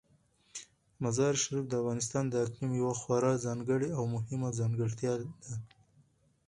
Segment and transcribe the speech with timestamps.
[1.03, 5.29] مزارشریف د افغانستان د اقلیم یوه خورا ځانګړې او مهمه ځانګړتیا ده.